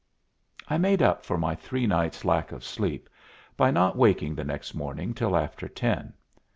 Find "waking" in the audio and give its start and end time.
3.95-4.33